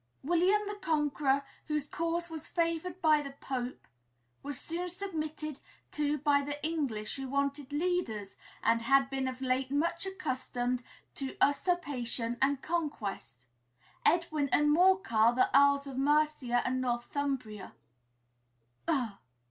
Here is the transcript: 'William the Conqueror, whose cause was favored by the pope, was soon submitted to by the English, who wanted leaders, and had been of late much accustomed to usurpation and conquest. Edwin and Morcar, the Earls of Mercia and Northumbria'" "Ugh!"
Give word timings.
'William 0.23 0.61
the 0.67 0.79
Conqueror, 0.81 1.43
whose 1.67 1.87
cause 1.87 2.27
was 2.27 2.47
favored 2.47 2.99
by 3.03 3.21
the 3.21 3.33
pope, 3.33 3.85
was 4.41 4.59
soon 4.59 4.89
submitted 4.89 5.59
to 5.91 6.17
by 6.17 6.41
the 6.41 6.59
English, 6.65 7.17
who 7.17 7.27
wanted 7.29 7.71
leaders, 7.71 8.35
and 8.63 8.81
had 8.81 9.11
been 9.11 9.27
of 9.27 9.41
late 9.41 9.69
much 9.69 10.07
accustomed 10.07 10.81
to 11.13 11.37
usurpation 11.39 12.39
and 12.41 12.63
conquest. 12.63 13.45
Edwin 14.03 14.49
and 14.51 14.71
Morcar, 14.73 15.35
the 15.35 15.55
Earls 15.55 15.85
of 15.85 15.99
Mercia 15.99 16.63
and 16.65 16.81
Northumbria'" 16.81 17.73
"Ugh!" 18.87 19.19